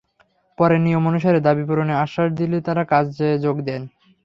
পরে 0.57 0.77
নিয়ম 0.79 1.03
অনুসারে 1.09 1.39
দাবি 1.47 1.63
পূরণের 1.67 2.01
আশ্বাস 2.03 2.29
দিলে 2.39 2.57
তাঁরা 2.61 2.83
কাজে 2.93 3.29
যোগ 3.45 3.57
দেন। 3.67 3.81